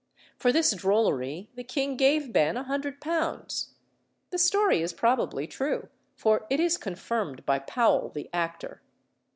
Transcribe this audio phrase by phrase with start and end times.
[0.35, 3.75] For this drollery the king gave Ben a hundred pounds.
[4.31, 8.81] The story is probably true, for it is confirmed by Powell the actor.